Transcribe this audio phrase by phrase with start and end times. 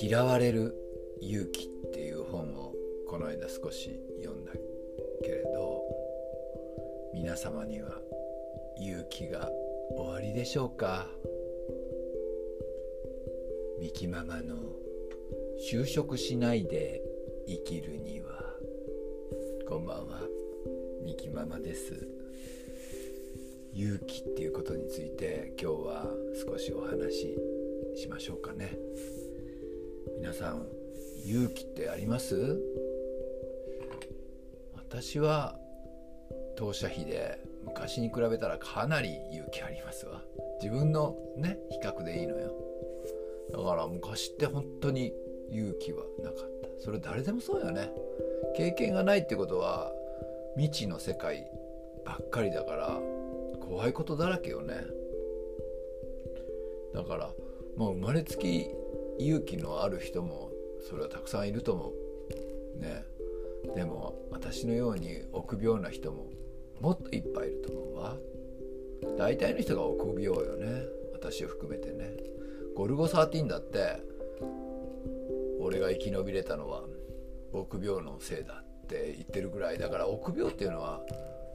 [0.00, 0.74] 嫌われる
[1.20, 2.72] 勇気っていう本を
[3.06, 4.52] この間少し読んだ
[5.22, 5.82] けれど
[7.12, 8.00] 皆様には
[8.78, 9.50] 勇気が
[9.98, 11.06] おありでしょうか？
[13.78, 14.56] ミキママの
[15.70, 17.02] 就職しないで
[17.46, 18.54] 生きるには。
[19.68, 20.22] こんばんは
[21.04, 22.19] ミキママです。
[23.72, 26.06] 勇気っていうことについて今日は
[26.46, 27.38] 少しお話し
[27.96, 28.76] しましょうかね。
[30.18, 30.66] 皆さん
[31.24, 32.60] 勇気ってあります？
[34.76, 35.56] 私は
[36.56, 40.20] 当社費で昔に比べたらかなり勇気ありますわ。
[40.60, 42.52] 自分のね比較でいいのよ。
[43.52, 45.12] だから昔って本当に
[45.50, 46.68] 勇気はなかった。
[46.82, 47.90] それ誰でもそうよね。
[48.56, 49.92] 経験がないってことは
[50.56, 51.46] 未知の世界
[52.04, 53.00] ばっかりだから
[53.70, 54.74] 怖いことだらけよね。
[56.92, 57.30] だから
[57.76, 58.66] もう生まれつき
[59.20, 60.50] 勇気のある人も
[60.88, 61.92] それはたくさんいると思
[62.76, 62.80] う。
[62.80, 63.04] ね。
[63.76, 66.26] でも私のように臆病な人も
[66.80, 68.16] もっといっぱいいると思うわ。
[69.16, 70.82] 大体の人が臆病よね。
[71.12, 72.16] 私を含めてね。
[72.74, 74.02] ゴルゴ13だって
[75.60, 76.82] 俺が生き延びれたのは
[77.52, 81.00] 臆病のせいだって言ってるぐらいだから臆病っていうのは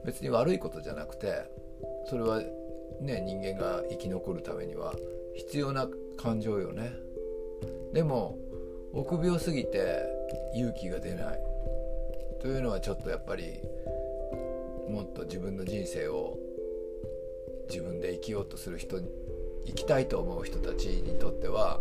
[0.06, 1.50] 別に悪いことじゃなくて
[2.08, 2.40] それは
[3.00, 4.94] ね人間が生き残るためには
[5.34, 6.92] 必要な感情よね。
[7.92, 8.38] でも
[8.92, 10.02] 臆病すぎて
[10.54, 11.40] 勇気が出ない。
[12.40, 13.60] というのはちょっとやっぱり
[14.88, 16.38] もっと自分の人生を
[17.68, 19.08] 自分で生きようとする人に
[19.66, 21.80] 生きたいと思う人たちにとっては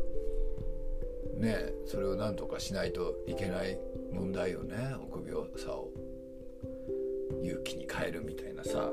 [1.37, 3.77] ねそれを何とかしないといけない
[4.11, 4.95] 問題よね。
[5.11, 5.91] 臆病さを。
[7.43, 8.91] 勇気に変えるみたいなさ。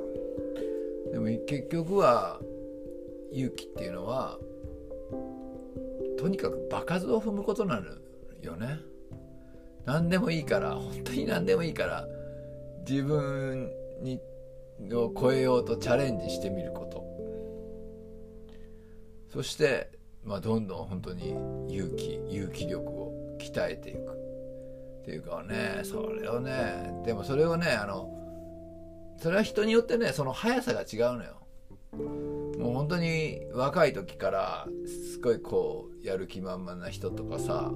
[1.12, 2.41] でも結局は
[3.30, 4.38] 勇気っていうのは
[6.18, 7.86] とにかく場数を踏むことなの
[8.41, 8.78] よね。
[9.84, 12.06] 何でもいいから本当に何でもいいから
[12.89, 13.70] 自分
[14.01, 14.20] に
[14.92, 17.05] を超えようとチャレンジしてみること。
[19.28, 19.90] そして
[20.24, 21.30] まあ、どんどん本当に
[21.68, 23.98] 勇気勇気力を鍛えていく。
[25.02, 28.08] っていうかねそれをねでもそれをねあの
[29.22, 31.36] それは人によってねその速さが違うのよ。
[32.58, 34.66] もう本当に若い時から
[35.12, 37.70] すごいこうやる気満々な人とかさ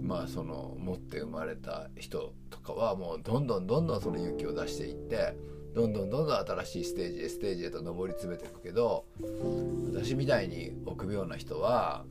[0.00, 5.36] まあその持って生まれた人とかはもうどんどんどんどんその勇気を出していって
[5.74, 9.04] どんどんどんどん新しいステージへステージへと上り詰めていくけど
[9.92, 12.04] 私みたいに臆病な人は、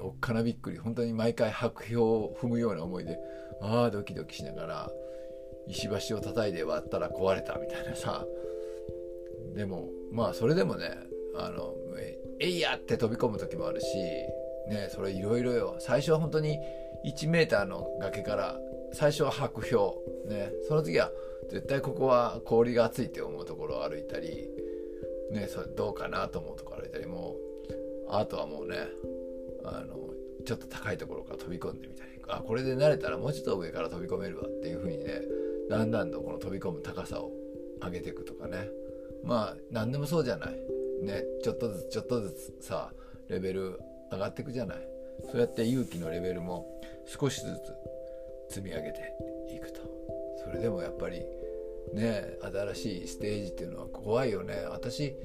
[0.00, 3.18] おっかなびっくり本当に毎回白氷を踏むような思いで
[3.60, 4.90] ああドキドキしながら
[5.68, 8.26] 石橋を叩いて割ったら壊れたみたいなさ。
[9.54, 10.90] でもまあそれでもね
[11.36, 11.74] あの
[12.40, 13.86] えいやって飛び込む時もあるし
[14.68, 15.76] ねそれいろいろよ。
[15.78, 16.58] 最初は本当に
[17.04, 18.58] 1 m の崖から
[18.92, 19.74] 最初は白氷
[20.34, 21.10] ねその次は
[21.50, 24.48] 絶対ここは氷が熱いって思うところを歩いたり
[25.30, 27.36] ねそれどうかなと思うところ歩いたりも
[28.08, 28.76] うあとはもうね
[29.64, 29.96] あの
[30.44, 35.20] ちょっと高いところから飛び込んでみたりあこれで慣れたらもうちょっと上から飛び込めるわっていう風にね
[35.68, 37.32] だんだんとこの飛び込む高さを
[37.82, 38.68] 上げていくとかね。
[39.22, 40.54] まあ何でもそうじゃない。
[41.02, 42.92] ねちょっとずつちょっとずつさ
[43.28, 43.80] レベル
[44.12, 44.88] 上がっていくじゃない。
[45.30, 47.52] そうやって勇気のレベルも少しず
[48.48, 49.00] つ積み上げて
[49.54, 49.80] いくと。
[50.44, 51.24] それでもやっぱり
[51.92, 54.66] ね新しいステージっていうのは怖いよね。
[54.70, 55.16] 私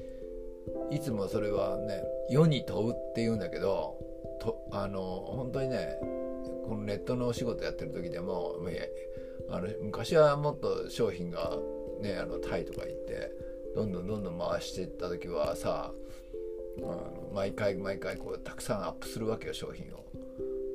[0.90, 3.98] いつもそれはね世に問うって言うんだけど
[4.40, 5.98] とあの本当にね
[6.66, 8.56] このネットのお仕事やってる時でも
[9.48, 11.56] あの昔はもっと商品が
[12.00, 13.32] ねあのタイとか行って
[13.74, 15.92] どんどんどんどん回していった時はさ
[16.78, 20.04] あの毎回毎回こうたくさんアップするわけよ商品を。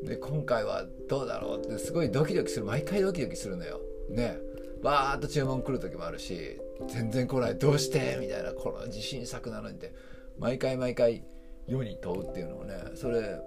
[0.03, 2.65] で今回はどうだろうってすごいドキドキする。
[2.65, 3.81] 毎回ドキドキするのよ。
[4.09, 4.37] ね。
[4.83, 7.57] バーッと注文来る時もあるし全然来ない。
[7.57, 8.17] どうして？
[8.19, 8.51] みたいな。
[8.51, 9.93] この自信作なのにって。
[10.37, 11.23] 毎回毎回
[11.65, 13.39] 世に問うっていうのをねそれ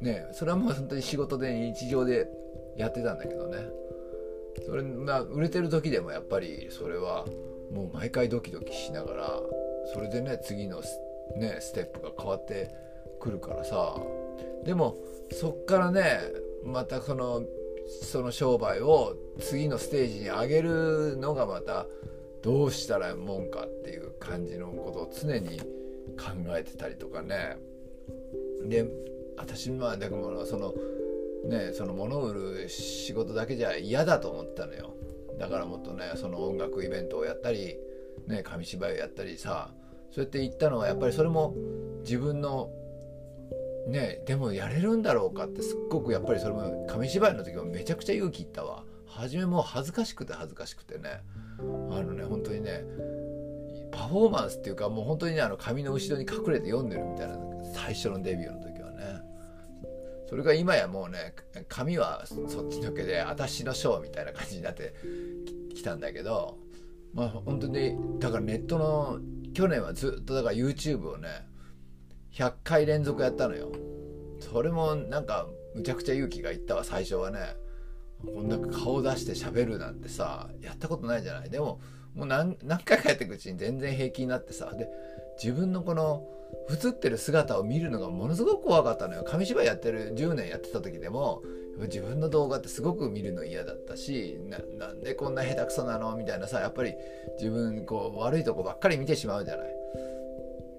[0.00, 2.28] ねそれはもう本当に仕事で日常で
[2.76, 3.58] やってたんだけどね。
[4.64, 7.26] それま売れてる時でもやっぱりそれは
[7.72, 9.40] もう毎回ドキドキしながら
[9.92, 10.80] それでね次の
[11.36, 12.70] ねステップが変わって
[13.20, 13.96] くるからさ。
[14.64, 14.96] でも
[15.32, 16.20] そっからね
[16.64, 17.42] またその
[18.02, 21.86] その商売を次のステージに上げるのがまた
[22.42, 25.60] どうしたらもんかっていう感じのことを常に
[26.16, 27.56] 考えてたりとかね。
[28.64, 28.86] で
[29.36, 30.74] 私まあだからその
[31.48, 34.94] ねその物を売る仕事だけじゃ嫌だと思ったのよ。
[35.38, 37.76] だからもっとねその音楽イベントをやったり
[38.26, 39.70] ね紙芝居をやったりさ
[40.10, 41.54] そうやって言ったのはやっぱりそれも
[42.02, 42.70] 自分の
[43.88, 48.84] ねでもやれるんだろうかってすっごくやっぱりそれも紙芝居の時もめちゃくちゃ勇気いったわ。
[49.06, 51.22] 初めもう恥ずかしくて恥ずかしくてね。
[51.58, 51.62] あ
[52.00, 52.84] のね本当にね
[53.90, 57.38] パフォーマンスっていうかもう本当にねあの紙の後ろに隠れて読んでるみたいな
[57.74, 58.75] 最初のデビューの時。
[60.28, 61.34] それが今やもうね
[61.68, 64.94] 紙はそっちのけで私のショーみたいな感じになって
[65.74, 66.58] きたんだけど
[67.14, 69.20] まあ本当にだからネットの
[69.54, 71.28] 去年はずっとだから YouTube をね
[72.32, 73.72] 100回連続やったのよ。
[74.40, 77.56] それもなんかむちゃくちゃ勇気がいったわ最初はね。
[78.24, 81.50] こんな顔出して喋るなんてさやったことないじゃない。
[81.50, 81.80] でも
[82.14, 84.72] もう何何回かやっていくうちに全然平気になってさ。
[84.74, 84.88] で
[85.42, 86.26] 自分のこの
[86.70, 89.24] 映ってる姿を見るのがものすごく怖かったのよ。
[89.24, 91.42] 紙芝居やってる10年やってた時でも。
[91.78, 96.16] 自分の動画ってすごく見るの嫌だったしなんでこんな下手くそなの？
[96.16, 96.94] みたいなさやっぱり
[97.38, 99.68] 自分こう悪いとこばっかり見てしまうじゃない。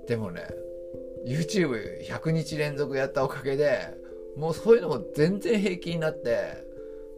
[0.08, 0.48] でもね
[1.28, 3.94] YouTube100 日連続やったおかげで
[4.36, 6.66] もうそういうのも全然平気になって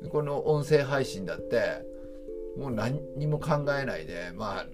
[0.09, 1.85] この音声配信だって
[2.59, 4.65] もう何にも考えないでまあ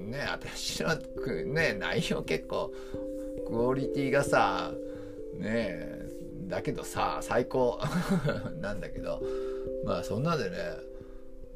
[0.00, 0.94] ね私の
[1.52, 2.72] ね内容結構
[3.48, 4.72] クオリティがさ
[5.34, 6.08] ねえ
[6.48, 7.80] だけどさ最高。
[8.60, 9.22] なんだけど
[9.84, 10.56] まあそんなでね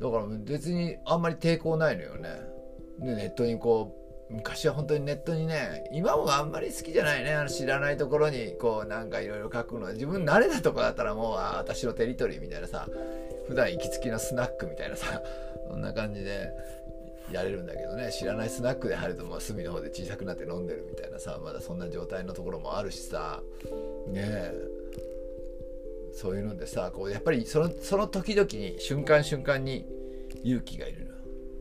[0.01, 2.31] だから別にあんまり抵抗ないのよね。
[2.99, 9.93] でネットにこう昔は本当にネットにね今もあんまり好きじゃないねあの知らないところにこうなんかいろいろ書くの。
[9.93, 12.89] 自分慣れたとこだったらもうあ私のテリトリーみたいなさ
[13.47, 15.23] 普段行きつけのスナックみたいなさ
[15.71, 16.51] そんな感じで
[17.31, 18.11] やれるんだけどね。
[18.11, 23.43] 知らないスナックで入るともう隅の方で小さくなって飲んでるみたいなさまだそんな状態のところもあるしさ。
[24.09, 24.53] ねえ。
[26.13, 29.87] そういうのでさこうやっぱりそのその時々に瞬間瞬間に
[30.43, 31.13] 勇気がいるの。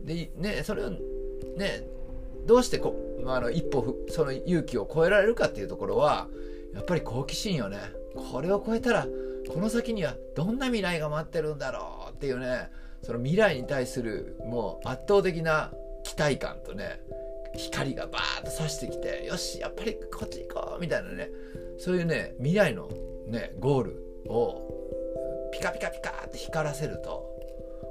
[0.04, 1.95] でねそれをね
[2.46, 6.28] どうしてこ、まあ、の一歩その勇気を超えられるかっていうところは
[6.74, 7.78] やっぱり好奇心よね。
[8.30, 9.06] これを超えたら
[9.48, 12.70] この先にはどんな未来が待ってるんだろうっていうね
[13.02, 15.72] その未来に対するもう圧倒的な
[16.02, 17.00] 期待感とね
[17.54, 21.30] 光がバーッと差してきてよしやっぱりこっち行こうみたいなね
[21.78, 22.88] そういうね未来の
[23.28, 27.24] ねゴールをピカピカピカって光らせると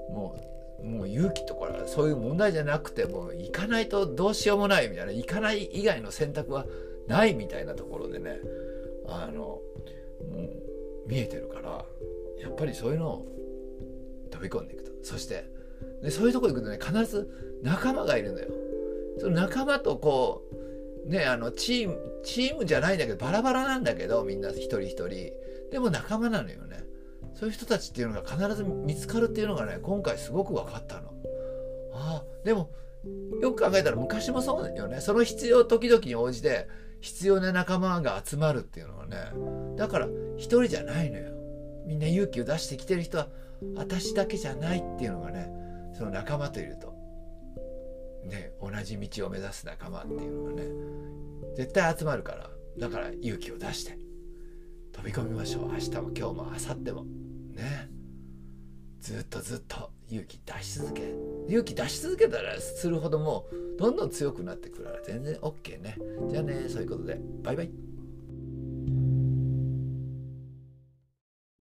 [0.09, 6.65] もうもう勇気とかそういう問題じゃなくてもう行かないとどうしようもないみたいな行かない以外の選択は
[7.07, 8.39] ないみたいなところでね
[9.07, 9.61] あのも
[11.05, 11.85] う見えてるから
[12.39, 13.25] やっぱりそういうのを
[14.31, 14.91] 飛び込んでいくと。
[15.03, 15.45] そして
[16.01, 18.47] でそういうとこ行くとね必ず仲間がいるのよ。
[19.19, 20.43] その仲間とこ
[21.05, 25.31] うねあのチームチームじゃないんだけどバラバラなんだけどみんな一人一人。
[25.71, 26.83] でも仲間なのよね。
[27.35, 31.13] そういう人たちっていうのが必ず見つかるっていうのがね今回すごく分かったの。
[31.93, 32.71] ああでも
[33.41, 35.01] よく考えたら昔もそうだよね。
[35.01, 36.67] その必要時々に応じて
[37.01, 39.17] 必要な仲間が集まるっていうのはね
[39.77, 41.33] だから一人じゃないのよ。
[41.85, 43.27] みんな勇気を出してきてる人は
[43.75, 45.49] 私だけじゃないっていうのがね
[45.93, 46.95] その仲間といると。
[48.23, 50.63] ね同じ道を目指す仲間っていうのがね
[51.55, 52.49] 絶対集まるから
[52.79, 53.97] だから勇気を出して。
[54.93, 55.73] 飛び込みましょう。
[55.73, 57.24] 明日も今日も明後日も。
[59.05, 61.03] ずっとずっと勇気出し続け
[61.47, 65.95] 勇気出し続けたらするほどもうどんどん強くなってくるから全然 OK ね。
[66.31, 67.19] じゃあねそういうことで。
[67.43, 67.69] バイバイ。